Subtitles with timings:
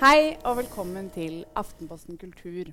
[0.00, 2.70] Hei og velkommen til Aftenposten kultur.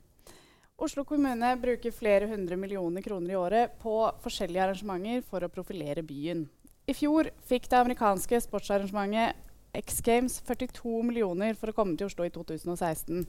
[0.80, 6.06] Oslo kommune bruker flere hundre millioner kroner i året på forskjellige arrangementer for å profilere
[6.08, 6.46] byen.
[6.88, 12.24] I fjor fikk det amerikanske sportsarrangementet X Games 42 millioner for å komme til Oslo
[12.24, 13.26] i 2016.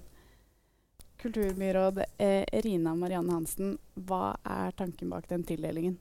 [1.19, 5.99] Kulturbyråd eh, Rina Marianne Hansen, hva er tanken bak den tildelingen?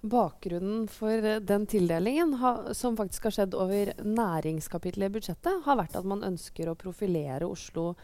[0.00, 5.78] Bakgrunnen for eh, den tildelingen, ha, som faktisk har skjedd over næringskapitlet i budsjettet, har
[5.80, 7.96] vært at man ønsker å profilere Oslo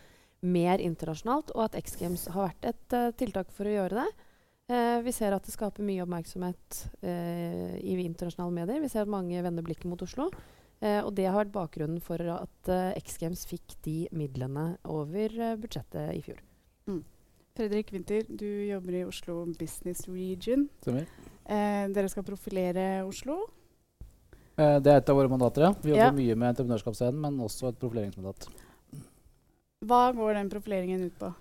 [0.45, 4.25] mer internasjonalt, og at X Games har vært et uh, tiltak for å gjøre det.
[4.69, 8.83] Uh, vi ser at det skaper mye oppmerksomhet uh, i internasjonale medier.
[8.83, 10.29] Vi ser at mange vender blikket mot Oslo.
[10.85, 12.69] og det har vært bakgrunnen for at
[12.99, 16.43] X Games fikk de midlene over budsjettet i fjor.
[16.91, 17.01] Mm.
[17.57, 20.69] Fredrik Winther, du jobber i Oslo Business Region.
[20.83, 21.09] Stemmer.
[21.45, 23.43] Eh, dere skal profilere Oslo?
[24.57, 25.73] Eh, det er et av våre mandater, ja.
[25.83, 26.13] Vi jobber Ja.
[26.13, 28.49] mye med entreprenørskapsscenen, men også et profileringsmandat.
[29.85, 31.35] Hva går den profileringen ut på?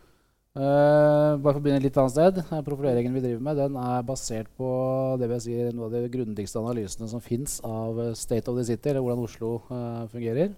[0.56, 2.36] Eh, bare for å begynne litt annet sted.
[2.66, 6.10] Profileringen vi driver med, den er basert på det vil jeg si, noe av de
[6.10, 10.54] grundigste analysene som fins av State of the City, eller hvordan Oslo eh, fungerer.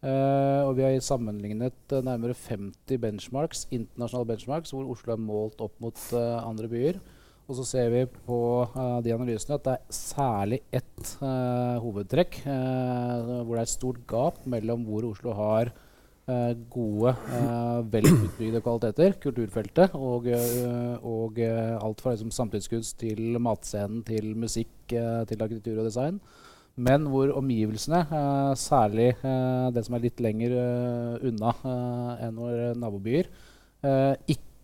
[0.00, 5.60] Uh, og vi har sammenlignet uh, nærmere 50 benchmarks, internasjonale benchmarks hvor Oslo er målt
[5.60, 7.00] opp mot uh, andre byer.
[7.50, 12.44] Og så ser vi på uh, de analysene at det er særlig ett uh, hovedtrekk
[12.44, 15.74] uh, hvor det er et stort gap mellom hvor Oslo har
[16.70, 17.10] gode,
[17.90, 20.28] vel utbygde kvaliteter, kulturfeltet, og,
[21.10, 26.20] og alt fra liksom, samtidskunst til matscenen til musikk til arkitektur og design.
[26.78, 28.04] Men hvor omgivelsene,
[28.54, 29.08] særlig
[29.74, 30.54] det som er litt lenger
[31.32, 31.56] unna
[32.28, 33.32] enn våre nabobyer,
[33.82, 34.14] eh,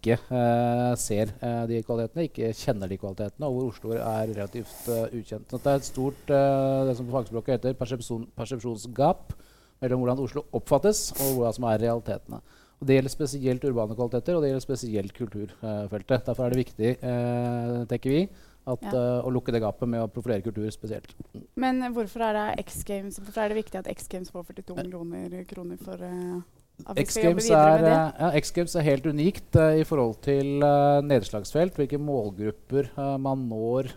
[0.07, 4.91] ikke eh, ser eh, de kvalitetene, ikke kjenner de kvalitetene, og hvor Oslo er relativt
[4.93, 5.51] eh, ukjent.
[5.51, 9.35] Så det er et stort det som på fagspråket heter persepsjon, persepsjonsgap
[9.83, 12.41] mellom hvordan Oslo oppfattes, og hva som er realitetene.
[12.77, 16.27] Og Det gjelder spesielt urbane kvaliteter, og det gjelder spesielt kulturfeltet.
[16.27, 18.29] Derfor er det viktig, eh, tenker vi,
[18.67, 18.91] at, Ja.
[18.91, 21.15] uh, å lukke det gapet med å profilere kultur spesielt.
[21.55, 24.75] Men hvorfor er det X Games Hvorfor er det viktig at X Games får 42
[24.75, 26.43] millioner kroner for uh,
[26.85, 31.01] X Games er, eh, ja, X Games er helt unikt uh, i forhold til uh,
[31.03, 33.89] nedslagsfelt, hvilke målgrupper uh, man når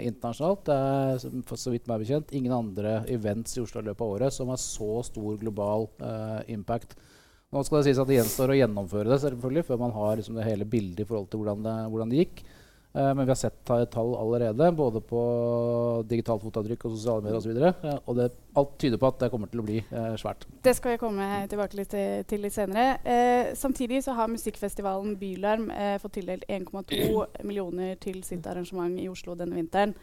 [0.00, 0.62] internasjonalt.
[0.68, 4.14] Det er for så vidt meg bekjent ingen andre events i Oslo i løpet av
[4.14, 5.88] året som har så stor global
[6.54, 6.94] impact.
[7.54, 10.38] Nå skal det sies at det gjenstår å gjennomføre det selvfølgelig før man har liksom,
[10.38, 12.44] det hele bildet i forhold til hvordan det, hvordan det gikk.
[12.94, 15.20] Eh, men vi har sett ta- tall allerede, både på
[16.06, 17.56] digitalt fotavtrykk og sosiale medier osv.
[17.82, 20.46] Uh, og det, alt tyder på at det kommer til å bli eh, svært.
[20.62, 23.00] Det skal vi komme tilbake litt til, til litt senere.
[23.02, 27.08] Eh, samtidig så har musikkfestivalen Bylarm eh, fått tildelt 1,2
[27.48, 29.96] millioner til sitt arrangement i Oslo denne vinteren.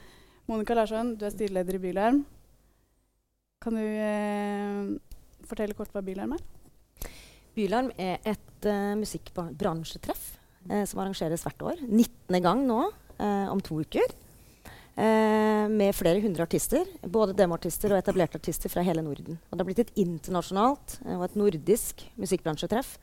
[0.52, 2.22] Monica Larsson, du er styreleder i Bylarm.
[3.64, 4.84] Kan du eh,
[5.48, 6.44] fortelle kort hva Bylarm er?
[7.56, 10.31] Bylarm er et uh, musikkbransjetreff
[10.70, 11.82] eh, som arrangeres hvert år.
[11.88, 12.42] 19.
[12.44, 12.84] gang nå,
[13.18, 14.14] eh, om to uker.
[14.92, 16.86] Eh, med flere hundre artister.
[17.02, 19.40] Både demoartister og etablerte artister fra hele Norden.
[19.50, 22.98] Og det har blitt et internasjonalt eh, og et nordisk musikkbransjetreff.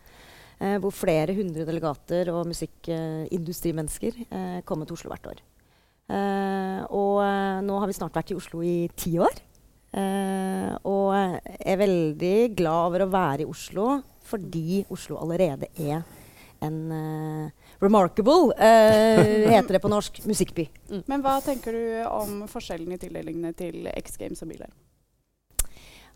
[0.61, 5.43] eh, hvor flere hundre delegater og musikkindustrimennesker uh, kommer til Oslo hvert år.
[6.09, 9.43] Eh, og eh, nå har vi snart vært i Oslo i ti år.
[9.99, 13.99] Eh, og er veldig glad over å være i Oslo
[14.29, 16.03] fordi Oslo allerede er
[16.65, 20.69] en uh, remarkable, uh, heter det på norsk, musikkby.
[21.07, 24.73] Men hva tenker du om forskjellen i tildelingene til X Games og Biler?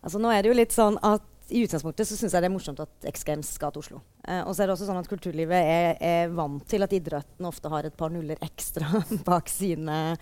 [0.03, 2.53] Altså nå er det jo litt sånn at I utgangspunktet så syns jeg det er
[2.53, 3.97] morsomt at X Games skal til Oslo.
[4.25, 7.47] Eh, og så er det også sånn at kulturlivet er, er vant til at idretten
[7.47, 10.15] ofte har et par nuller ekstra bak sine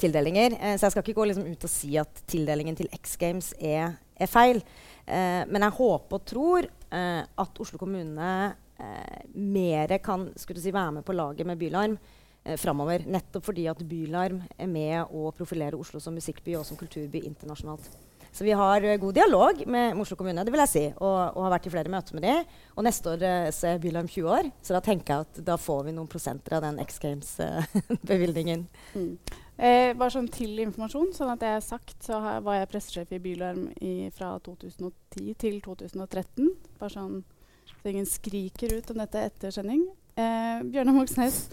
[0.00, 0.56] tildelinger.
[0.56, 3.52] Eh, så jeg skal ikke gå liksom ut og si at tildelingen til X Games
[3.60, 4.62] er, er feil.
[5.04, 8.32] Eh, men jeg håper og tror eh, at Oslo kommune
[8.78, 11.98] eh, mer kan skulle du si, være med på laget med Bylarm
[12.44, 13.04] eh, framover.
[13.06, 17.90] Nettopp fordi at Bylarm er med å profilere Oslo som musikkby og som kulturby internasjonalt.
[18.32, 21.44] Så vi har eh, god dialog med, Oslo kommune, det vil jeg si, og, og
[21.44, 22.54] har vært i flere møter med dem.
[22.78, 25.58] Og neste år eh, så er Bylarm 20 år, så da tenker jeg at da
[25.60, 28.66] får vi noen prosenter av den X Games-bevilgningen.
[28.92, 29.14] Mm.
[29.62, 33.12] Eh, bare sånn til informasjon, sånn at jeg har sagt, så har, var jeg pressesjef
[33.14, 36.48] i Bylarm i, fra 2010 til 2013.
[36.80, 37.20] Bare sånn
[37.66, 39.84] så ingen skriker ut om dette etter sending.
[40.14, 41.46] Eh, Bjørnar Moxnes,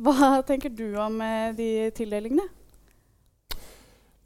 [0.00, 2.48] hva tenker du om eh, de tildelingene?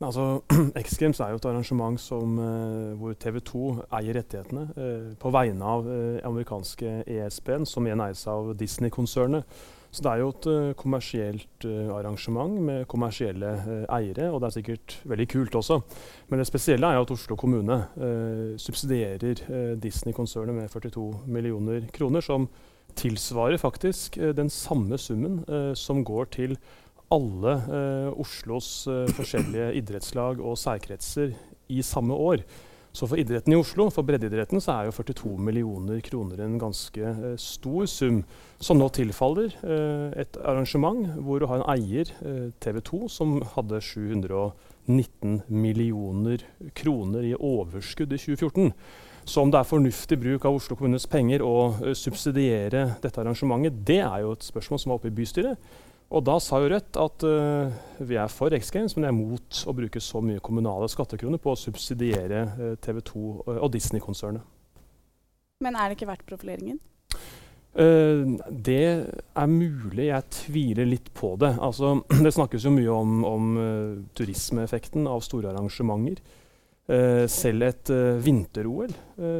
[0.04, 0.40] Altså,
[0.84, 3.62] X Games er jo et arrangement som, eh, hvor TV 2
[4.00, 9.46] eier rettighetene eh, på vegne av eh, amerikanske ESPN, som igjen eies av Disney-konsernet.
[9.94, 14.48] Så det er jo et uh, kommersielt uh, arrangement med kommersielle uh, eiere, og det
[14.48, 15.78] er sikkert veldig kult også.
[16.30, 17.76] Men det spesielle er jo at Oslo kommune
[18.58, 22.48] subsidierer Disney-konsernet med 42 millioner kroner, som
[22.98, 25.40] tilsvarer faktisk den samme summen
[25.78, 26.56] som går til
[27.12, 27.54] alle
[28.22, 28.86] Oslos
[29.16, 31.34] forskjellige idrettslag og særkretser
[31.68, 32.42] i samme år.
[32.94, 37.02] Så for idretten i Oslo, for breddeidretten, så er jo 42 millioner kroner en ganske
[37.02, 38.20] eh, stor sum,
[38.62, 43.40] som nå tilfaller eh, et arrangement hvor du har en eier, eh, TV 2, som
[43.56, 46.46] hadde 719 millioner
[46.78, 48.70] kroner i overskudd i 2014.
[49.24, 53.82] Så om det er fornuftig bruk av Oslo kommunes penger å eh, subsidiere dette arrangementet,
[53.90, 55.74] det er jo et spørsmål som var oppe i bystyret.
[56.14, 57.74] Og da sa jo Rødt at uh,
[58.06, 61.42] vi er for X Games, men jeg er mot å bruke så mye kommunale skattekroner
[61.42, 64.44] på å subsidiere uh, eh, TV 2 uh, og Disney-konsernet.
[65.64, 66.78] Men er det ikke verdt profileringen?
[67.74, 70.06] Uh, det er mulig.
[70.12, 71.56] Jeg tviler litt på det.
[71.58, 71.96] Altså,
[72.26, 73.50] det snakkes jo mye om, om
[74.14, 76.22] turismeeffekten av store arrangementer.
[77.32, 77.88] Selv et
[78.20, 78.90] vinter-OL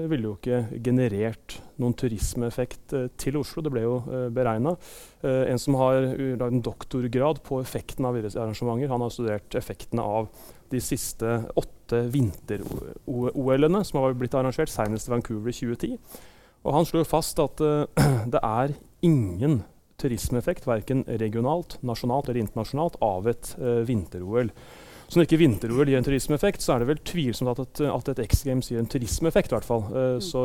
[0.09, 3.65] ville jo ikke generert noen turismeeffekt til Oslo.
[3.65, 4.77] Det ble jo uh, beregna.
[5.25, 10.29] en som har lagd en doktorgrad på effekten av idrettsarrangementer, han har studert effektene av
[10.69, 15.97] de siste åtte vinter-OL-ene som har blitt arrangert, senest i Vancouver i 2010.
[16.65, 17.63] Og han slo fast at
[18.35, 19.63] det er ingen
[20.01, 23.55] turismeeffekt, verken regionalt, nasjonalt eller internasjonalt, av et
[23.89, 24.53] vinter-OL.
[25.09, 28.11] Så når ikke vinter-OL gir en turismeeffekt, så er det vel tvilsomt at et, at
[28.13, 29.53] et X Games gir en turismeeffekt.
[29.53, 29.85] I hvert fall.
[29.91, 30.25] Uh, mm.
[30.25, 30.45] Så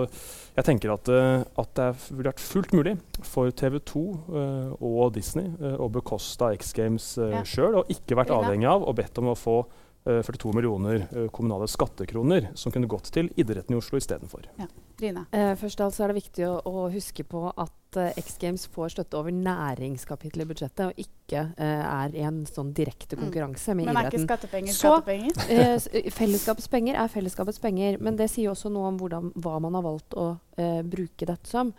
[0.57, 2.95] jeg tenker at, uh, at det ville vært fullt mulig
[3.25, 7.43] for TV 2 uh, eh, og Disney å bekoste X Games uh, ja.
[7.47, 9.61] sjøl, og ikke vært avhengig av og bedt om å få
[10.09, 11.03] 42 millioner
[11.35, 14.47] kommunale skattekroner som kunne gått til idretten i Oslo istedenfor.
[14.57, 14.69] Ja.
[15.05, 18.93] Eh, først altså er det viktig å, å huske på at uh, X Games får
[18.93, 23.23] støtte over næringskapitlet i budsjettet, og ikke uh, er i en sånn direkte mm.
[23.23, 23.79] konkurranse mm.
[23.79, 24.09] med men idretten.
[24.09, 25.39] Men er ikke skattepenger skattepenger?
[25.39, 29.55] Så uh, fellesskapets penger er fellesskapets penger, men det sier også noe om hvordan, hva
[29.63, 31.69] man har valgt å bruke dette som.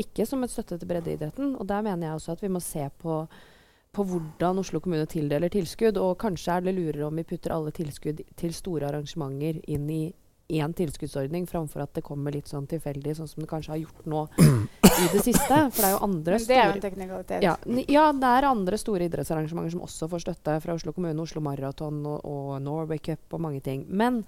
[0.00, 1.50] ikke som et støtte til breddeidretten.
[1.60, 3.18] Og der mener jeg også at vi må se på
[3.98, 5.98] på hvordan Oslo kommune tildeler tilskudd.
[6.00, 10.02] Og kanskje er det lurere om vi putter alle tilskudd til store arrangementer inn i
[10.48, 14.06] én tilskuddsordning, framfor at det kommer litt sånn tilfeldig, sånn som det kanskje har gjort
[14.08, 15.58] nå i det siste.
[15.74, 17.44] For det er jo andre store Det er jo en teknikalitet.
[17.44, 21.44] Ja, ja, det er andre store idrettsarrangementer som også får støtte fra Oslo kommune, Oslo
[21.44, 23.84] Maraton og, og Norway Cup og mange ting.
[23.88, 24.22] Men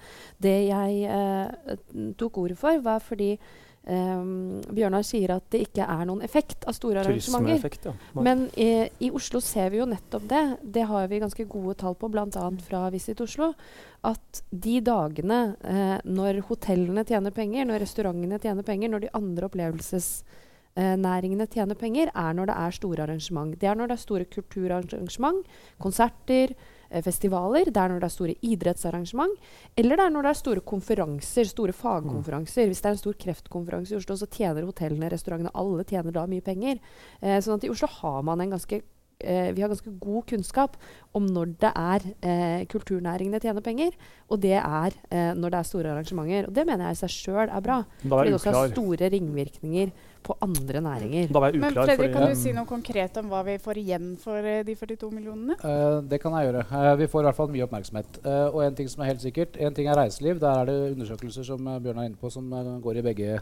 [0.44, 1.81] det jeg eh,
[2.20, 3.32] tok ordet for, var fordi
[3.80, 7.88] Um, Bjørnar sier at det ikke er noen effekt av store arrangementer.
[7.88, 7.94] Ja.
[8.20, 10.42] Men i, i, Oslo ser vi jo nettopp det.
[10.76, 12.50] Det har vi ganske gode tall på, bl.a.
[12.66, 13.54] fra Visit Oslo.
[14.04, 19.48] At de dagene eh, når hotellene tjener penger, når restaurantene tjener penger, når de andre
[19.48, 23.56] opplevelsesnæringene eh, tjener penger, er når det er store arrangement.
[23.56, 25.40] Det er når det er store kulturarrangement,
[25.80, 29.34] konserter, Eh, festivaler, det er når det er store idrettsarrangement,
[29.78, 32.70] eller det er når det er store konferanser, store fagkonferanser.
[32.70, 36.26] Hvis det er en stor kreftkonferanse i Oslo, så tjener hotellene, restaurantene, alle tjener da
[36.31, 36.81] mye penger.
[37.20, 38.82] Eh, sånn at i Oslo har man en ganske
[39.20, 40.76] eh, vi har ganske god kunnskap
[41.17, 43.96] om når det er eh, kulturnæringene tjener penger,
[44.31, 46.46] og det er eh, når det er store arrangementer.
[46.49, 47.81] Og det mener jeg i seg sjøl er bra.
[48.05, 51.31] Fordi det også har store ringvirkninger på andre næringer.
[51.56, 54.75] Men Fredrik, kan du si noe konkret om hva vi får igjen for uh, de
[54.76, 55.56] 42 millionene?
[55.64, 56.66] Uh, det kan jeg gjøre.
[56.69, 58.20] Uh, vi får i hvert fall mye oppmerksomhet.
[58.52, 60.38] og en ting som er helt sikkert, en ting er reiseliv.
[60.43, 62.52] Der er det undersøkelser som Bjørn er inne på, som
[62.84, 63.40] går i begge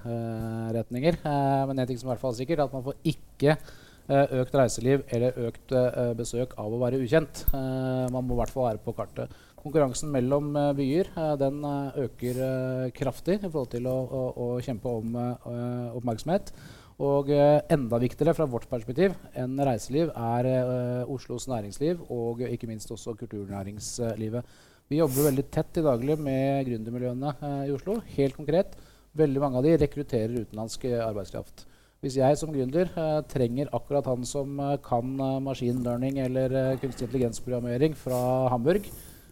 [0.78, 1.20] retninger.
[1.66, 3.87] men en ting som er i hvert fall sikkert, er at man får ikke Eh,
[4.08, 7.44] økt reiseliv eller økt eh, besøk av å være ukjent.
[7.52, 9.34] Eh, man må i hvert fall være på kartet.
[9.58, 11.64] Konkurransen mellom byer den
[11.98, 12.36] øker
[12.94, 15.16] kraftig i forhold til å, å, å kjempe om
[15.98, 16.52] oppmerksomhet.
[17.02, 20.48] Og enda viktigere fra vårt perspektiv enn reiseliv er
[21.10, 24.46] Oslos næringsliv og ikke minst også kulturnæringslivet.
[24.88, 27.34] Vi jobber veldig tett i daglig med gründermiljøene
[27.66, 27.98] i Oslo.
[28.14, 28.78] Helt konkret.
[29.18, 31.66] Veldig mange av de rekrutterer utenlandsk arbeidskraft.
[31.98, 36.52] Hvis jeg som gründer eh, trenger akkurat han som eh, kan eh, machine learning eller
[36.54, 38.20] eh, kunstig intelligensprogrammering fra
[38.52, 38.86] Hamburg,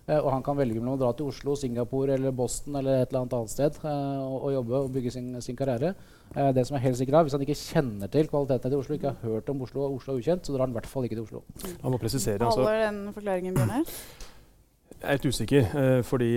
[0.08, 3.12] eh, og han kan velge mellom å dra til Oslo, Singapore eller Boston eller et
[3.12, 5.94] eller annet annet sted eh, og, og, jobbe og bygge sin, sin karriere
[6.58, 9.30] Det som er helt sikkert Hvis han ikke kjenner til kvaliteten til Oslo, ikke har
[9.30, 11.26] hørt om Oslo og Oslo er ukjent, så drar han i hvert fall ikke til
[11.28, 11.44] Oslo.
[11.84, 12.40] Han må presisere.
[12.42, 12.66] Altså.
[12.66, 13.98] Holder den forklaringen, Bjørnar?
[14.96, 16.32] Jeg er litt usikker, fordi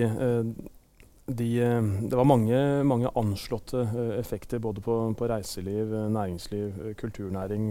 [1.29, 6.79] de, eh, det var mange, mange anslåtte uh, effekter både på, på reiseliv, eh, næringsliv,
[6.81, 7.69] uh, kulturnæring,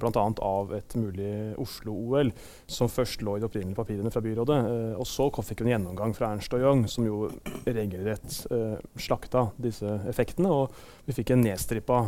[0.00, 0.24] bl.a.
[0.46, 2.32] av et mulig Oslo-OL,
[2.70, 4.58] som først lå i de opprinnelige papirene fra byrådet.
[5.00, 7.28] og så fikk vi en gjennomgang fra Ernst og Young, som jo
[7.66, 8.44] regelrett
[9.00, 10.50] slakta disse effektene.
[10.50, 10.74] Og
[11.06, 12.00] vi fikk en nedstrippa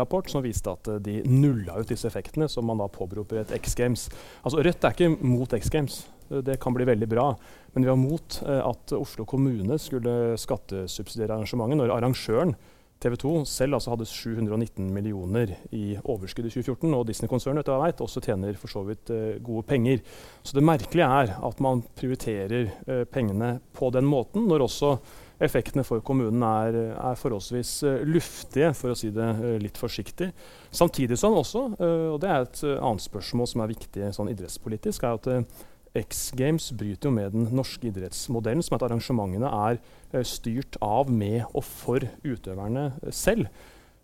[0.00, 3.76] rapport som viste at de nulla ut disse effektene, som man da påberoper et X
[3.78, 4.08] Games.
[4.42, 6.02] Altså Rødt er ikke mot X Games.
[6.40, 7.28] Det kan bli veldig bra.
[7.72, 12.56] Men vi var mot eh, at Oslo kommune skulle skattesubsidiere arrangementet når arrangøren
[13.02, 18.04] TV 2 selv altså hadde 719 millioner i overskudd i 2014, og Disney-konsernet jeg vet,
[18.04, 20.04] også tjener for så vidt uh, gode penger.
[20.46, 24.94] Så det merkelige er at man prioriterer uh, pengene på den måten, når også
[25.42, 29.26] effektene for kommunen er, er forholdsvis luftige, for å si det
[29.58, 30.28] litt forsiktig.
[30.70, 35.18] Samtidig som også, og det er et annet spørsmål som er viktig sånn idrettspolitisk, er
[35.18, 35.56] at
[35.98, 39.78] X Games bryter jo med den norske idrettsmodellen, som at arrangementene er
[40.14, 43.50] uh, styrt av, med og for utøverne uh, selv.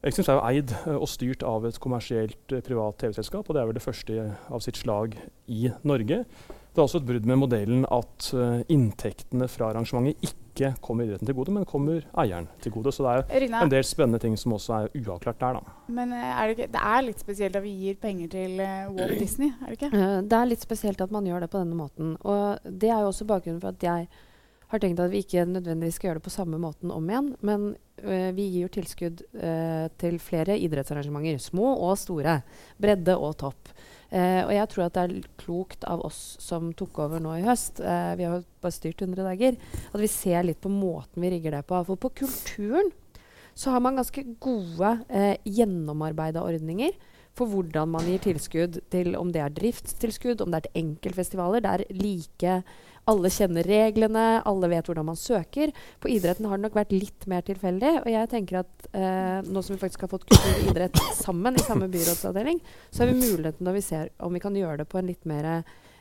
[0.05, 3.63] X Games er jo eid uh, og styrt av et kommersielt privat TV-selskap, og det
[3.63, 5.17] er vel det første av sitt slag
[5.49, 6.25] i Norge.
[6.29, 8.29] Det er også et brudd med modellen at
[8.71, 12.93] inntektene fra arrangementet ikke ikke kommer idretten til gode, men kommer eieren til gode.
[12.95, 15.59] Så det er Rina, en del spennende ting som også er uavklart der.
[15.59, 15.75] Da.
[15.99, 18.95] Men eh, er det, ikke, det, er litt spesielt at vi gir penger til uh,
[18.97, 19.93] Walt Disney, er det ikke?
[19.95, 22.17] Uh, det er litt spesielt at man gjør det på denne måten.
[22.21, 24.09] Og det er jo også bakgrunnen for at jeg
[24.69, 27.31] har tenkt at vi ikke nødvendigvis skal gjøre det på samme måten om igjen.
[27.41, 27.69] Men
[28.03, 29.23] øh, vi gir jo tilskudd
[30.03, 31.41] til flere idrettsarrangementer.
[31.41, 32.43] Små og store.
[32.77, 33.73] Bredde og topp.
[34.09, 37.45] Eh, og jeg tror at det er klokt av oss som tok over nå i
[37.45, 39.59] høst, eh, vi har jo bare styrt 100 dager,
[39.93, 41.83] at vi ser litt på måten vi rigger det på.
[41.91, 42.89] For på kulturen
[43.59, 46.97] så har man ganske gode eh, gjennomarbeida ordninger
[47.39, 51.63] for hvordan man gir tilskudd til om det er driftstilskudd, om det er til enkeltfestivaler.
[51.63, 52.55] Det er like
[53.09, 55.73] alle kjenner reglene, alle vet hvordan man søker.
[56.03, 57.95] På idretten har det nok vært litt mer tilfeldig.
[58.05, 61.57] Og jeg tenker at eh, nå som vi faktisk har fått kultur og idrett sammen
[61.57, 64.91] i samme byrådsavdeling, så har vi muligheten når vi ser om vi kan gjøre det
[64.93, 65.49] på en litt mer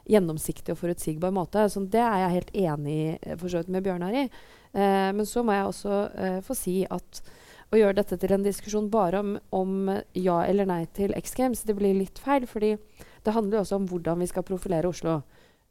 [0.07, 1.65] gjennomsiktig og forutsigbar måte.
[1.69, 4.27] Så det er jeg helt enig eh, for så vidt med Bjørnar i.
[4.27, 7.23] Eh, men så må jeg også eh, få si at
[7.67, 11.65] å gjøre dette til en diskusjon bare om, om ja eller nei til X Games,
[11.67, 12.47] det blir litt feil.
[12.47, 12.77] fordi
[13.23, 15.17] det handler jo også om hvordan vi skal profilere Oslo.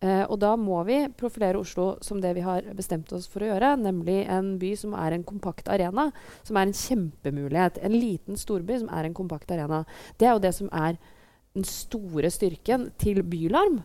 [0.05, 3.49] Uh, og da må vi profilere Oslo som det vi har bestemt oss for å
[3.49, 6.11] gjøre, nemlig en by som er en kompakt arena.
[6.45, 7.81] Som er en kjempemulighet.
[7.81, 9.85] En liten storby som er en kompakt arena.
[10.21, 10.99] Det er jo det som er
[11.57, 13.85] den store styrken til Bylarm.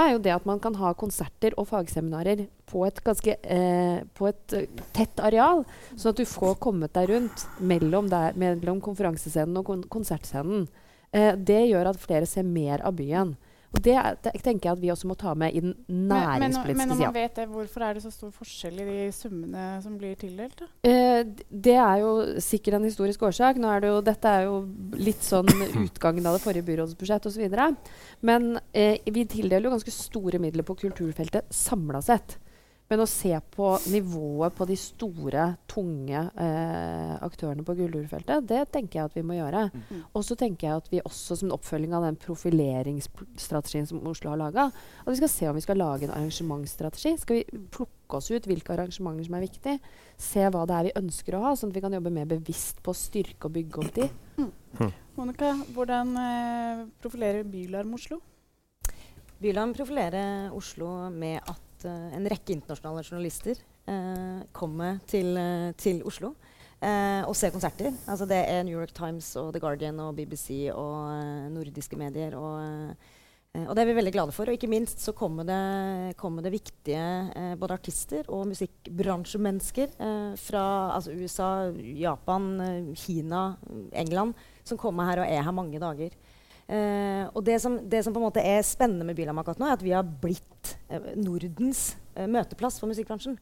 [0.00, 4.26] er jo det at man kan ha konserter og fagseminarer på et ganske uh, på
[4.26, 5.62] et uh, tett areal.
[5.94, 10.66] Sånn at du får kommet deg rundt mellom, der, mellom konferansescenen og kon konsertscenen.
[11.36, 13.36] det gjør at flere ser mer av byen.
[13.70, 16.66] Og det, det, tenker jeg at vi også må ta med i den næringspolitiske sida.
[16.66, 19.66] Men, men, når man vet det, hvorfor er det så stor forskjell i de summene
[19.84, 20.64] som blir tildelt?
[20.82, 22.10] Eh, det er jo
[22.42, 23.62] sikkert en historisk årsak.
[23.62, 24.58] Er det jo, dette er jo
[24.98, 25.50] litt sånn
[25.84, 27.58] utgangen av det forrige byrådsbudsjettet osv.
[28.26, 32.40] Men eh, vi tildeler jo ganske store midler på kulturfeltet samla sett.
[32.90, 38.98] Men å se på nivået på de store, tunge eh, aktørene på gullurfeltet, det tenker
[38.98, 39.68] jeg at vi må gjøre.
[39.70, 40.00] Mm.
[40.18, 44.32] Og så tenker jeg at vi også som en oppfølging av den profileringsstrategien som Oslo
[44.32, 44.66] har laga,
[45.04, 47.14] at vi skal se om vi skal lage en arrangementsstrategi.
[47.22, 49.78] Skal vi plukke oss ut hvilke arrangementer som er viktige?
[50.18, 52.82] Se hva det er vi ønsker å ha, sånn at vi kan jobbe mer bevisst
[52.82, 54.10] på å styrke og bygge opp de.
[54.40, 54.52] Mm.
[54.80, 54.94] Mm.
[55.14, 58.18] Monica, hvordan eh, profilerer Bylarm Oslo?
[59.38, 66.02] Bylarm profilerer Oslo med at uh, en rekke internasjonale journalister uh, kommer til, uh, til
[66.06, 66.34] Oslo
[66.80, 67.90] og ser konserter.
[68.08, 72.32] Altså det er New York Times og The Guardian og BBC og nordiske medier.
[72.32, 72.94] Og,
[73.66, 74.48] og, det er vi veldig glade for.
[74.48, 77.02] Og ikke minst så kommer det, kommer det viktige
[77.60, 79.92] både artister og musikkbransjemennesker
[80.40, 80.64] fra
[80.96, 81.50] altså USA,
[82.00, 82.48] Japan,
[82.96, 83.58] Kina,
[83.92, 84.32] England,
[84.64, 86.16] som kommer her og er her mange dager.
[86.70, 89.66] Uh, og det som, det som, på en måte er spennende med Bylarm akkurat nå,
[89.66, 93.38] er at vi har blitt uh, Nordens uh, møteplass for musikkbransjen.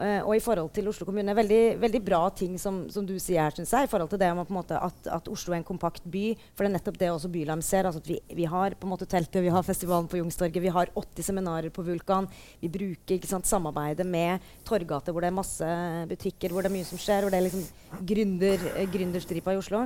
[0.00, 3.52] og i forhold til Oslo kommune veldig, veldig bra ting som, som du sier her,
[3.52, 3.84] syns jeg.
[3.84, 4.70] I forhold til det om at,
[5.12, 6.22] at, Oslo er en kompakt by.
[6.56, 7.84] For det er nettopp det også Bylarm ser.
[7.84, 10.72] Altså at vi, vi, har på en måte teltet, vi har festivalen på Youngstorget, vi
[10.72, 12.30] har 80 seminarer på Vulkan.
[12.62, 15.68] Vi bruker sant, samarbeidet med Torgata, hvor det er masse
[16.08, 17.26] butikker, hvor det er mye som skjer.
[17.26, 19.84] Hvor det er liksom gründer, gründerstripa i Oslo.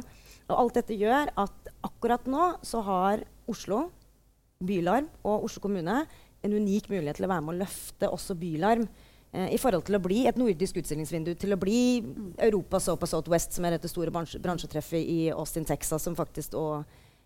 [0.50, 3.86] Og alt dette gjør at akkurat nå så har Oslo,
[4.64, 6.04] Bylarm og Oslo kommune
[6.44, 9.96] en unik mulighet til å være med å løfte også Bylarm eh, i forhold til
[9.96, 11.78] å bli et nordisk utstillingsvindu, til å bli
[12.44, 16.84] Europa Soap Southwest, som er dette store bransje, bransjetreffet i Austin, Texas, som faktisk òg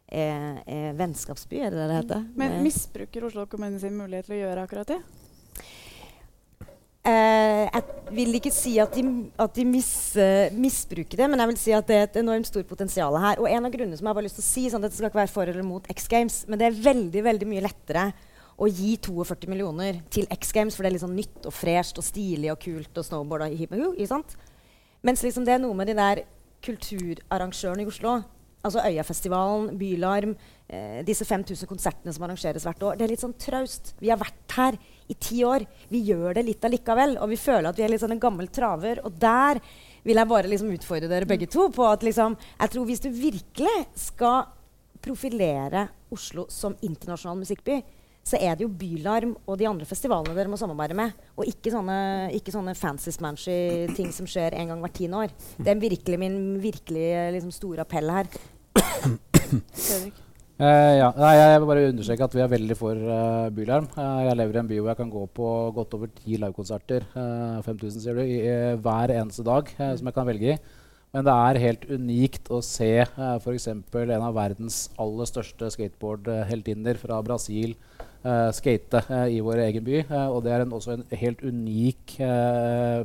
[0.08, 2.25] er, er, vennskapsby, er det det heter?
[2.38, 5.02] Men misbruker Oslo kommune sin mulighet til å gjøre akkurat det?
[7.08, 7.66] Uh,
[8.14, 9.02] vil ikke si at de,
[9.40, 9.90] at de mis,
[10.56, 13.42] misbruker det, men jeg vil si at det er et enormt stort potensial her.
[13.42, 15.00] Og en av grunnene som jeg bare har lyst til å si, sånn at dette
[15.00, 18.08] skal ikke være for eller mot X Games, men det er veldig veldig mye lettere
[18.58, 22.00] å gi 42 millioner til X Games, for det er litt sånn nytt og fresht
[22.00, 24.34] og stilig og kult og snowboard og hip og sant?
[25.06, 26.24] Mens liksom det er noe med de der
[26.66, 28.16] kulturarrangørene i Oslo,
[28.66, 30.34] altså Øyafestivalen, Bylarm,
[30.68, 33.94] eh, disse 5000 konsertene som arrangeres hvert år, det er litt sånn traust.
[34.02, 35.64] Vi har vært her i ti år.
[35.88, 37.16] Vi gjør det litt allikevel.
[37.22, 39.02] Og vi føler at vi er litt sånn en gammel traver.
[39.08, 39.60] Og der
[40.04, 43.10] vil jeg bare liksom utfordre dere begge to på at liksom, jeg tror hvis du
[43.12, 44.48] virkelig skal
[45.04, 47.80] profilere Oslo som internasjonal musikkby,
[48.28, 51.16] så er det jo Bylarm og de andre festivalene dere må samarbeide med.
[51.38, 51.98] Og ikke sånne,
[52.36, 53.58] ikke sånne fancy-smanchy
[53.96, 55.34] ting som skjer en gang hvert tiende år.
[55.56, 58.32] Det er virkelig min virkelig liksom, store appell her.
[60.58, 61.12] Uh, ja.
[61.14, 63.84] Nei, jeg vil bare understreke at vi er veldig for uh, Bylarm.
[63.94, 67.06] Uh, jeg lever i en by hvor jeg kan gå på godt over ti livekonserter,
[67.62, 68.40] 5000 sier du, i,
[68.82, 70.58] hver eneste dag som jeg kan velge i.
[71.14, 73.68] Men det er helt unikt å se uh, f.eks.
[73.70, 77.78] en av verdens aller største skateboardheltinner fra Brasil
[78.52, 78.98] skate
[79.30, 80.00] i vår egen by.
[80.34, 82.16] Og det er en, også en helt unik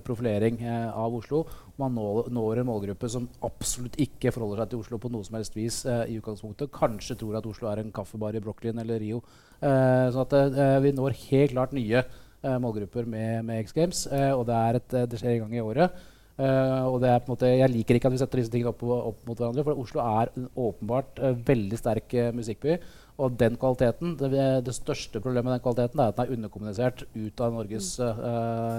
[0.03, 1.43] profilering av Oslo.
[1.82, 5.39] Man når, når, en målgruppe som absolutt ikke forholder seg til Oslo på noe som
[5.39, 6.70] helst vis i utgangspunktet.
[6.75, 9.24] Kanskje tror at Oslo er en kaffebar i Brooklyn eller Rio.
[9.58, 10.36] så at
[10.84, 12.03] vi når helt klart nye
[12.44, 14.06] målgrupper med, med X Games.
[14.06, 16.03] og det, et, det skjer en gang i året.
[16.34, 18.72] Uh, og det er på en måte, Jeg liker ikke at vi setter disse tingene
[18.72, 19.65] opp, opp mot hverandre.
[19.68, 22.77] For Oslo er en åpenbart uh, veldig sterk uh, musikkby.
[23.22, 24.32] Og den kvaliteten, det,
[24.65, 27.92] det, største problemet med den kvaliteten er at den er underkommunisert ut av Norges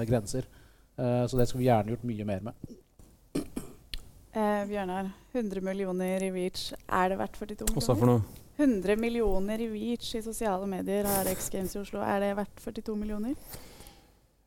[0.09, 0.49] grenser.
[0.99, 2.75] så det skal vi gjerne gjort mye mer med.
[4.35, 6.73] Eh, Bjørnar, 100 millioner i Reach.
[6.91, 7.87] Er det verdt 42 millioner?
[7.87, 8.41] Hva for noe?
[8.59, 12.03] 100 millioner i Reach i sosiale medier har X Games i Oslo.
[12.03, 13.39] Er det verdt 42 millioner?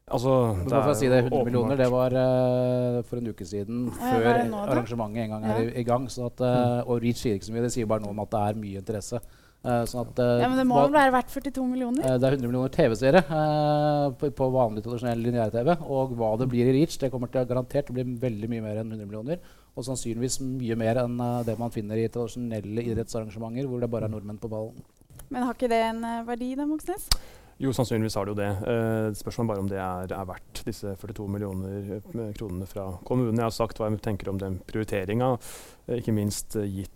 [0.08, 4.14] Altså, det er, si det, 100 millioner det var uh, for en uke siden, ja,
[4.14, 5.66] før nå, arrangementet en gang er ja.
[5.66, 6.06] i, i, gang.
[6.08, 8.44] At, uh, og Reach sier ikke så mye, det sier bare noe om at det
[8.44, 9.20] er mye interesse.
[9.68, 12.08] Uh, sånn at, ja, Men det må vel være verdt 42 millioner?
[12.08, 13.24] det er 100 millioner TV-seere
[14.20, 15.74] på, på, vanlig tradisjonell lineær-TV.
[15.88, 18.84] Og hva det blir i Reach, det kommer til å garantert bli veldig mye mer
[18.84, 19.44] enn 100 millioner.
[19.78, 24.14] Og sannsynligvis mye mer enn det man finner i tradisjonelle idrettsarrangementer hvor det bare er
[24.16, 24.82] nordmenn på ballen.
[25.30, 27.06] Men har ikke det en verdi, da, Moxnes?
[27.58, 28.50] Jo, sannsynligvis har det jo det.
[28.70, 33.40] Eh, spørsmålet bare om det er, er, verdt disse 42 millioner eh, kronene fra kommunen.
[33.40, 35.32] Jeg har sagt hva jeg tenker om den prioriteringa,
[35.88, 36.94] eh, ikke minst eh, gitt,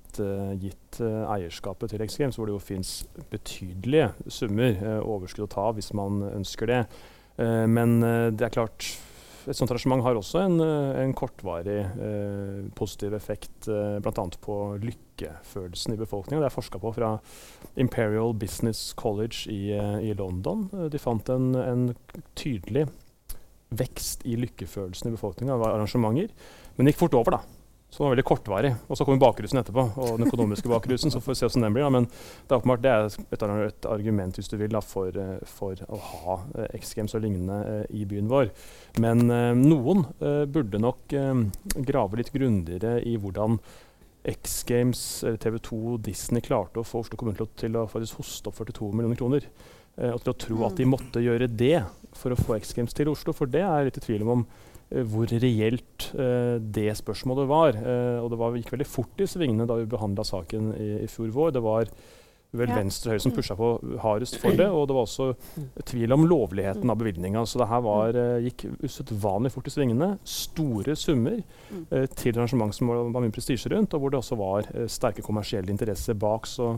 [0.60, 2.90] gitt uh, eierskapet til X Games, hvor det jo fins
[3.32, 6.82] betydelige summer uh, overskudd å ta hvis man ønsker det.
[7.72, 8.02] men
[8.36, 8.84] det er klart
[9.50, 14.26] et sånt arrangement har også en, en kortvarig eh, positiv effekt eh, bl.a.
[14.44, 16.44] på lykkefølelsen i befolkninga.
[16.44, 17.14] Det er forska på fra
[17.82, 20.68] Imperial Business College i, eh, i London.
[20.74, 21.88] Eh, de fant en, en,
[22.38, 22.88] tydelig
[23.72, 26.34] vekst i lykkefølelsen i befolkninga av arrangementer.
[26.76, 27.61] Men det gikk fort over, da.
[27.92, 28.70] Så det var veldig kortvarig.
[28.88, 31.12] Og så kommer bakrusen etterpå, og den økonomiske bakrusen.
[31.12, 31.84] Så får vi se hvordan den blir.
[31.84, 31.90] Da.
[31.92, 35.42] Men det er åpenbart det er et, et argument hvis du vil, da, for, eh,
[35.44, 38.54] for, å ha eh, X Games og lignende eh, i byen vår.
[39.04, 39.26] Men
[39.60, 40.06] noen
[40.52, 41.14] burde nok
[41.88, 43.60] grave litt grundigere i hvordan
[44.28, 45.04] X Games,
[45.44, 49.20] TV 2, Disney klarte å få Oslo kommune til å, faktisk hoste opp 42 millioner
[49.20, 49.48] kroner.
[50.12, 50.92] og til å tro at de mm.
[50.92, 51.80] måtte gjøre det
[52.16, 53.36] for å få X Games til Oslo.
[53.36, 54.46] For det er jeg litt i tvil om
[54.92, 57.78] hvor reelt uh, det spørsmålet var.
[57.80, 61.12] Uh, og det var, gikk veldig fort i svingene da vi behandla saken i, i,
[61.12, 61.54] fjor vår.
[61.56, 61.94] Det var
[62.52, 62.68] vel.
[62.76, 63.68] Venstre og Høyre som pusha på
[64.04, 64.66] hardest for det.
[64.68, 65.30] Og det var også
[65.88, 67.46] tvil om lovligheten av bevilgninga.
[67.48, 70.10] Så det her var, gikk usedvanlig fort i svingene.
[70.28, 71.38] Store summer
[72.12, 75.72] til arrangement som var, var mye prestisje rundt, og hvor det også var sterke kommersielle
[75.72, 76.52] interesser bak.
[76.52, 76.74] så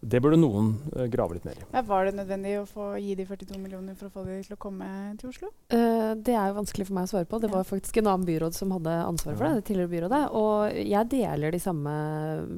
[0.00, 1.64] det burde noen uh, grave litt mer i.
[1.72, 4.56] Ja, var det nødvendig å få, gi de 42 millioner for å få de til
[4.56, 4.88] å komme
[5.20, 5.48] til Oslo?
[5.72, 7.40] Uh, det er jo vanskelig for meg å svare på.
[7.40, 9.62] Det var faktisk en annen byråd som hadde ansvaret for det.
[9.62, 10.20] det tidligere byrådet.
[10.36, 11.94] Og jeg deler de samme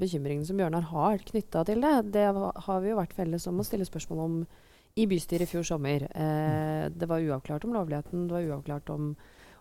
[0.03, 1.95] bekymringene som Bjørnar har knytta til det.
[2.19, 4.37] Det har vi jo vært felles om å stille spørsmål om
[4.99, 6.09] i bystyret i fjor sommer.
[6.11, 8.27] Uh, det var uavklart om lovligheten.
[8.27, 9.13] Det var uavklart om,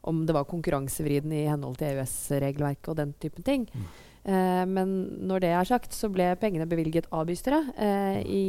[0.10, 3.70] om det var konkurransevridende i henhold til EØS-regelverket og den typen ting.
[3.70, 3.88] Mm.
[4.28, 4.94] Eh, men
[5.28, 8.46] når det er sagt, så ble pengene bevilget av bystyret eh, i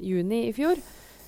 [0.00, 0.80] juni i fjor.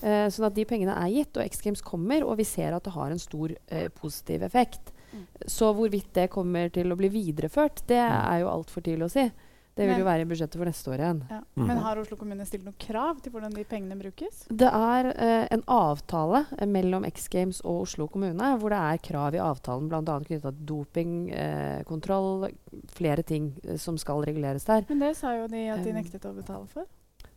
[0.03, 2.87] Eh, sånn at de pengene er gitt, og X Games kommer, og vi ser at
[2.87, 4.93] det har en stor eh, positiv effekt.
[5.13, 5.25] Mm.
[5.47, 8.19] Så hvorvidt det kommer til å bli videreført, det mm.
[8.19, 9.27] er jo altfor tidlig å si.
[9.73, 11.21] Det vil jo være i budsjettet for neste år igjen.
[11.33, 11.39] Ja.
[11.57, 11.65] Mm.
[11.71, 14.43] Men har Oslo kommune stilt noen krav til hvordan de pengene brukes?
[14.53, 19.01] Det er eh, en avtale uh, mellom X Games og Oslo kommune hvor det er
[19.09, 20.03] krav i avtalen bl.a.
[20.05, 24.85] knytta til dopingkontroll, uh, flere ting eh, som skal reguleres der.
[24.93, 26.85] Men det sa jo de at de nektet å betale for.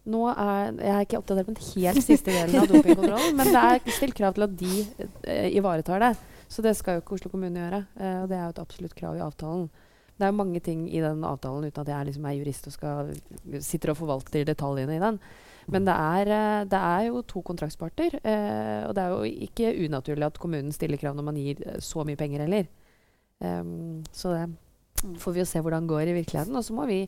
[0.05, 3.63] Nå er, Jeg er ikke oppdatert på den helt siste delen av dopingkontrollen, men det
[3.63, 6.15] er stilt krav til at de ivaretar det.
[6.47, 7.81] Så det skal jo ikke Oslo kommune gjøre.
[7.99, 9.67] Eh, og det er jo et absolutt krav i avtalen.
[10.15, 13.09] Det er mange ting i den avtalen uten at jeg liksom er jurist og skal,
[13.59, 15.19] sitter og forvalter detaljene i den.
[15.67, 18.19] Men det er, eh, det er jo to kontraktsparter.
[18.23, 21.79] Eh, og det er jo ikke unaturlig at kommunen stiller krav når man gir eh,
[21.83, 22.69] så mye penger heller.
[23.43, 24.45] Um, så det
[25.05, 25.15] Mm.
[25.19, 26.55] får vi jo se hvordan det går i virkeligheten.
[26.55, 27.01] Og så må vi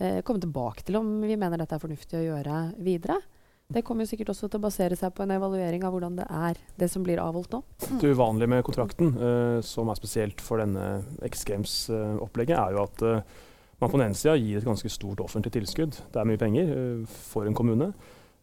[0.00, 3.18] eh, komme tilbake til om vi mener dette er fornuftig å gjøre videre.
[3.68, 6.24] Det kommer jo sikkert også til å basere seg på en evaluering av hvordan det
[6.32, 7.58] er, det som blir avholdt nå.
[8.00, 13.04] Det uvanlige med kontrakten, eh, som er spesielt for denne X Games-opplegget, er jo at
[13.04, 13.34] eh,
[13.82, 15.98] man på den ene sida gir et ganske stort offentlig tilskudd.
[16.00, 17.90] Det er mye penger eh, for en kommune.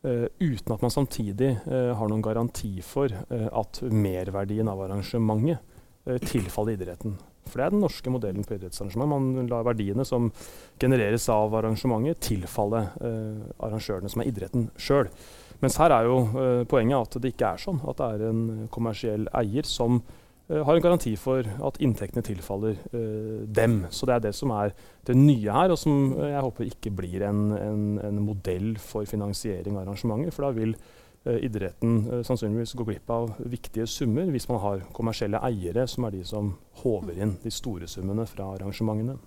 [0.05, 5.57] eh, uten at man samtidig eh, har noen garanti for eh, at merverdien av arrangementet
[6.05, 7.17] eh, tilfaller idretten.
[7.45, 9.11] For det er den norske modellen på idrettsarrangement.
[9.11, 10.31] Man lar verdiene som
[10.81, 15.11] genereres av arrangementet, tilfalle eh, arrangørene, som er idretten sjøl.
[15.61, 17.81] Mens her er jo eh, poenget at det ikke er sånn.
[17.87, 22.75] At det er en kommersiell eier som eh, har en garanti for at inntektene tilfaller
[22.89, 23.83] eh, dem.
[23.93, 24.75] Så det er det som er
[25.07, 29.07] det nye her, og som eh, jeg håper ikke blir en, en, en modell for
[29.09, 30.35] finansiering av arrangementer.
[30.35, 30.75] For da vil
[31.33, 36.17] idretten eh, sannsynligvis gå glipp av viktige summer hvis man har kommersielle eiere, som er
[36.17, 39.17] de som håver inn de store summene fra arrangementene.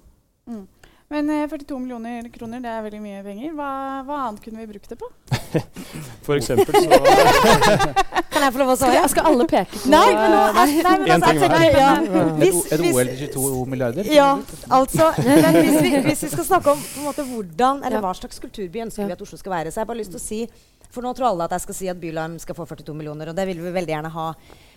[0.48, 0.64] Mm.
[1.09, 3.53] Men eh, 42 millioner kroner, det er veldig mye penger.
[3.57, 3.68] Hva,
[4.05, 5.09] hva annet kunne vi brukt det på?
[6.27, 6.99] For eksempel så
[8.38, 9.09] Kan jeg få lov å Skal, svare?
[9.09, 10.66] skal alle peke på Nei, men, nå, nei.
[10.85, 11.87] nei, men En altså, ting jeg ja.
[11.97, 14.11] Et, Hvis, et OL til 22 milliarder?
[14.12, 14.27] ja,
[14.77, 18.12] altså men hvis vi, hvis vi skal snakke om på en måte, hvordan, eller hva
[18.21, 20.27] slags kulturby ønsker vi at Oslo skal være, så har jeg bare lyst til å
[20.27, 20.42] si
[20.92, 23.37] For nå tror alle at jeg skal si at Bylarm skal få 42 millioner, og
[23.40, 24.29] det vil vi veldig gjerne ha.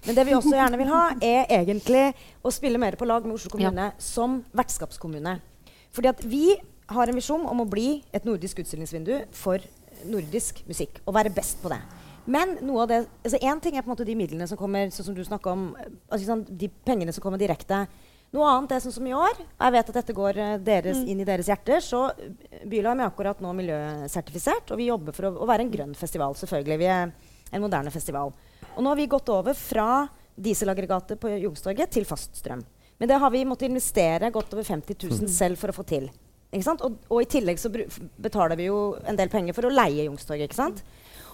[0.08, 2.08] Men det vi også gjerne vil ha, er egentlig
[2.44, 5.38] å spille mer på lag med Oslo kommune som vertskapskommune.
[5.96, 6.46] Fordi at vi
[6.92, 9.64] har en visjon om å bli et nordisk utstillingsvindu for
[10.10, 11.02] nordisk musikk.
[11.06, 11.82] Og være best på det.
[12.32, 14.92] Men noe av det, altså en ting er på en måte de midlene som kommer,
[14.94, 15.72] sånn som du snakka om,
[16.08, 17.86] altså, sånn, de pengene som kommer direkte.
[18.32, 19.42] Noe annet er sånn som i år.
[19.42, 21.10] Jeg vet at dette går deres, mm.
[21.12, 21.82] inn i deres hjerter.
[21.84, 25.74] Så eh, Bylarm er akkurat nå miljøsertifisert, og vi jobber for å, å være en
[25.74, 26.38] grønn festival.
[26.40, 26.80] selvfølgelig.
[26.80, 27.12] Vi er
[27.52, 28.32] en moderne festival.
[28.72, 30.06] Og nå har vi gått over fra
[30.42, 32.64] dieselaggregatet på Youngstorget til faststrøm.
[33.02, 36.04] Men det har vi måttet investere godt over 50 000 selv for å få til.
[36.52, 36.84] Ikke sant?
[36.86, 40.52] Og, og i tillegg så betaler vi jo en del penger for å leie Youngstorget.
[40.52, 40.84] ikke sant?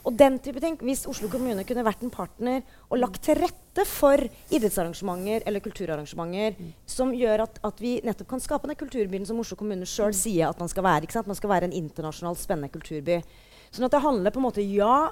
[0.08, 3.84] Og den type ting, Hvis Oslo kommune kunne vært en partner og lagt til rette
[3.90, 6.56] for idrettsarrangementer eller kulturarrangementer
[6.88, 10.48] som gjør at, at vi nettopp kan skape den kulturbyen som Oslo kommune sjøl sier
[10.48, 11.04] at man skal være.
[11.04, 11.28] ikke sant?
[11.28, 13.20] Man skal være en internasjonalt spennende kulturby.
[13.76, 15.12] Sånn at det handler på en måte Ja,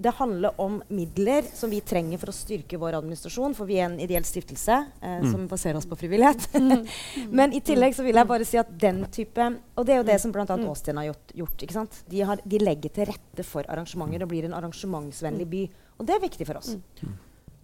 [0.00, 3.90] det handler om midler som vi trenger for å styrke vår administrasjon, for vi er
[3.90, 6.46] en ideell stiftelse eh, som baserer oss på frivillighet.
[7.38, 10.06] Men i tillegg så vil jeg bare si at den type Og det er jo
[10.08, 10.46] det som bl.a.
[10.46, 11.34] Åstin har gjort.
[11.42, 12.00] gjort ikke sant?
[12.08, 15.62] De, har, de legger til rette for arrangementer og blir en arrangementsvennlig by.
[16.00, 16.74] Og det er viktig for oss.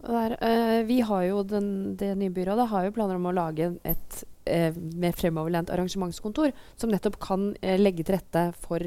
[0.06, 3.72] Der, eh, vi har jo den, Det nye byrådet har jo planer om å lage
[3.82, 8.82] et eh, mer fremoverlent arrangementskontor som nettopp kan eh, legge til rette for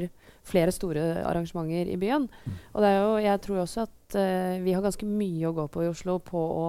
[0.50, 2.28] flere store arrangementer i byen.
[2.72, 5.68] Og det er jo, jeg tror også at eh, vi har ganske mye å gå
[5.72, 6.66] på i Oslo på å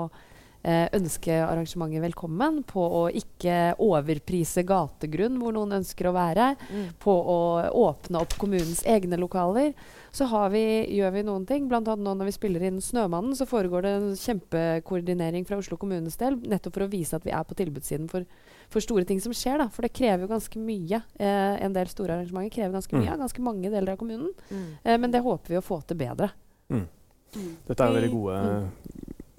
[0.63, 6.54] eh, ønske arrangementet velkommen, på å ikke overprise gategrunn hvor noen ønsker å være,
[7.01, 7.39] på å
[7.88, 9.73] åpne opp kommunens egne lokaler.
[10.12, 10.62] Så har vi,
[10.97, 11.69] gjør vi noen ting.
[11.71, 15.78] Blant annet nå når vi spiller inn 'Snømannen', så foregår det en kjempekoordinering fra Oslo
[15.78, 18.26] kommunes del, nettopp for å vise at vi er på tilbudssiden for,
[18.69, 19.58] for store ting som skjer.
[19.63, 19.69] Da.
[19.69, 21.00] For det krever jo ganske mye.
[21.17, 23.13] Eh, en del store arrangementer krever ganske mye Mm.
[23.13, 24.34] av ganske mange deler av kommunen.
[24.52, 24.67] Mm.
[24.84, 26.32] Eh, men det håper vi å få til bedre.
[26.69, 26.88] Mm.
[27.36, 27.56] Mm.
[27.67, 28.19] Dette er veldig Mm.
[28.19, 28.71] gode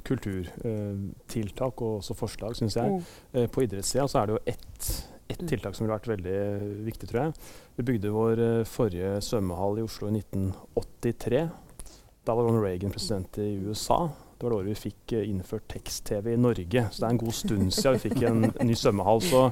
[0.05, 2.91] kulturtiltak og også forslag, syns jeg.
[2.91, 3.05] Mm.
[3.35, 5.49] Eh, på idrettssida så er det jo ett, ett Mm.
[5.49, 7.33] tiltak som ville vært veldig viktig, tror jeg.
[7.77, 11.49] Vi bygde vår eh, forrige svømmehall i Oslo i 1983.
[12.25, 14.11] Da var Ronald Reagan president i USA.
[14.39, 16.83] Det var det året vi fikk eh, innført tekst-TV i Norge.
[16.91, 19.21] Så det er en god stund siden vi fikk en, ny svømmehall.
[19.23, 19.43] Så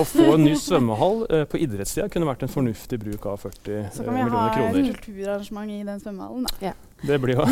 [0.00, 3.70] å få en ny svømmehall eh, på idrettssida kunne vært en fornuftig bruk av 40
[3.70, 3.96] millioner kroner.
[3.96, 4.92] Så eh, kan vi ha kroner.
[5.00, 6.46] kulturarrangement i den svømmehallen.
[6.60, 6.72] Da.
[7.00, 7.46] Det blir jo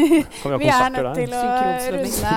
[0.62, 1.42] vi er nødt til å
[1.96, 2.34] runde,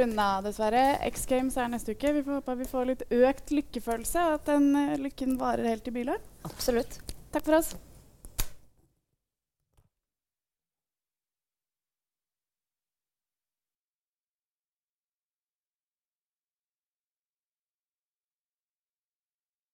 [0.00, 0.86] runde av, dessverre.
[1.10, 2.14] X Games er neste uke.
[2.18, 5.94] Vi får håpe vi får litt økt lykkefølelse, og at den lykken varer helt til
[6.00, 6.26] Bylarm.
[6.50, 6.98] Absolutt.
[7.30, 7.74] Takk for oss.